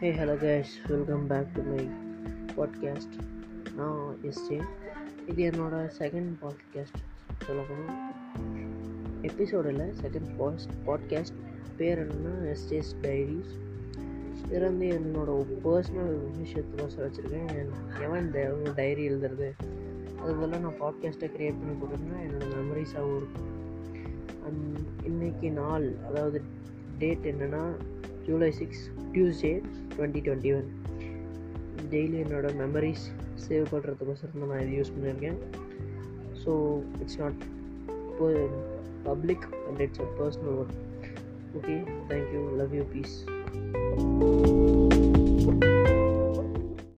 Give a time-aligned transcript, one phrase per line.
[0.00, 1.88] Hey hello cash welcome back to my
[2.56, 3.14] podcast
[3.76, 4.62] நான் SJ
[5.26, 7.00] இது என்னோடய செகண்ட் பாட்காஸ்ட்
[7.38, 7.62] சொல்ல
[9.22, 11.38] எபிசோடில் செகண்ட் பாஸ்ட் பாட்காஸ்ட்
[11.76, 13.54] பேர் என்னென்னா எஸ்ஜேஸ் டைரிஸ்
[14.44, 17.68] இதில் வந்து என்னோட பர்சனல் விஷயத்துக்கோசம் வச்சுருக்கேன்.
[18.02, 18.30] எவன்
[18.74, 19.50] டைரி எழுதுறது?
[20.20, 23.48] அது பதிலாக நான் பாட்காஸ்ட்டை க்ரியேட் பண்ணி போட்டிருந்தேன் என்னோடய மெமரிஸாகவும் இருக்கும்.
[24.44, 26.42] அண்ட் இன்றைக்கி நாள் அதாவது
[26.98, 27.76] டேட் என்னென்னா
[28.26, 29.52] July six Tuesday
[29.92, 30.68] twenty twenty one
[31.90, 33.04] daily என்னோடய மெமரிஸ்
[33.44, 35.38] சேவ் பண்ணுறதுக்கோசரம் தான் நான் இது யூஸ் பண்ணியிருக்கேன்
[36.42, 36.52] so
[37.00, 37.40] it's not
[39.04, 40.72] public and it's a personal one
[41.58, 41.76] okay
[42.08, 43.16] thank you love you peace